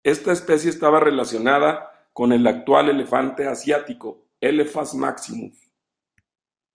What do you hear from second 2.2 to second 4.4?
el actual elefante asiático,